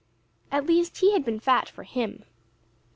[0.51, 2.23] At least, he had been fat for him.